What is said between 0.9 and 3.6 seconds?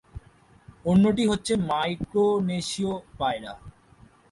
অন্যটি হচ্ছে মাইক্রোনেশিয় পায়রা।